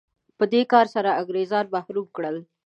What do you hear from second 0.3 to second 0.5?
په